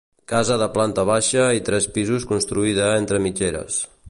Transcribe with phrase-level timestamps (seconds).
[0.31, 3.83] Casa de planta baixa i tres pisos construïda entre mitgeres.